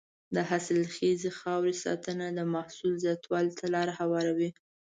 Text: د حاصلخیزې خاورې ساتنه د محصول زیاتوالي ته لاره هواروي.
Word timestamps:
د 0.35 0.37
حاصلخیزې 0.49 1.31
خاورې 1.39 1.73
ساتنه 1.83 2.25
د 2.37 2.39
محصول 2.53 2.93
زیاتوالي 3.03 3.51
ته 3.59 3.65
لاره 3.73 3.93
هواروي. 3.99 4.49